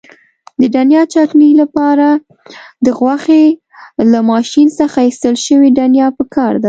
[0.61, 2.07] د دڼیا چکنۍ لپاره
[2.85, 3.43] د غوښې
[4.11, 6.59] له ماشین څخه ایستل شوې دڼیا پکار ده.